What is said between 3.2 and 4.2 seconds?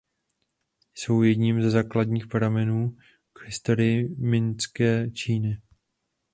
k historii